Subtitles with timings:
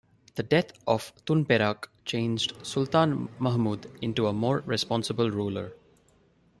[0.33, 5.73] The death of Tun Perak changed Sultan Mahmud into a more responsible ruler.